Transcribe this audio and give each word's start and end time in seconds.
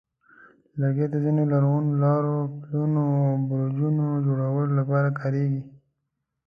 لرګي 0.79 1.05
د 1.11 1.15
ځینو 1.25 1.43
لرغونو 1.53 1.91
لارو، 2.03 2.37
پلونو، 2.61 3.03
او 3.27 3.31
برجونو 3.49 4.05
جوړولو 4.25 4.73
لپاره 4.79 5.09
کارېږي. 5.19 5.61